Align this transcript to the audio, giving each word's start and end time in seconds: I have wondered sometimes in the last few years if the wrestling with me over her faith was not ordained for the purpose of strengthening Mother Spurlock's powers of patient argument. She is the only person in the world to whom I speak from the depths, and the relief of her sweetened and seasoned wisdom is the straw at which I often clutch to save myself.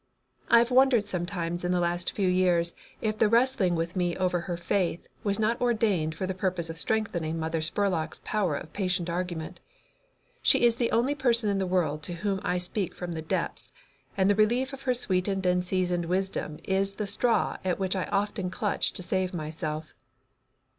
I 0.49 0.57
have 0.57 0.71
wondered 0.71 1.05
sometimes 1.05 1.63
in 1.63 1.71
the 1.71 1.79
last 1.79 2.13
few 2.13 2.27
years 2.27 2.73
if 3.01 3.19
the 3.19 3.29
wrestling 3.29 3.75
with 3.75 3.95
me 3.95 4.17
over 4.17 4.39
her 4.39 4.57
faith 4.57 5.05
was 5.23 5.37
not 5.37 5.61
ordained 5.61 6.15
for 6.15 6.25
the 6.25 6.33
purpose 6.33 6.71
of 6.71 6.79
strengthening 6.79 7.37
Mother 7.37 7.61
Spurlock's 7.61 8.19
powers 8.23 8.63
of 8.63 8.73
patient 8.73 9.11
argument. 9.11 9.59
She 10.41 10.65
is 10.65 10.77
the 10.77 10.89
only 10.89 11.13
person 11.13 11.51
in 11.51 11.59
the 11.59 11.67
world 11.67 12.01
to 12.01 12.13
whom 12.25 12.41
I 12.43 12.57
speak 12.57 12.95
from 12.95 13.11
the 13.11 13.21
depths, 13.21 13.71
and 14.17 14.27
the 14.27 14.33
relief 14.33 14.73
of 14.73 14.81
her 14.89 14.93
sweetened 14.95 15.45
and 15.45 15.67
seasoned 15.67 16.05
wisdom 16.05 16.57
is 16.63 16.95
the 16.95 17.05
straw 17.05 17.57
at 17.63 17.77
which 17.77 17.95
I 17.95 18.05
often 18.05 18.49
clutch 18.49 18.93
to 18.93 19.03
save 19.03 19.35
myself. 19.35 19.93